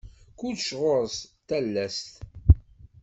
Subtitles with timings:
[0.39, 1.17] Kullec ɣur-s
[1.47, 2.03] talast.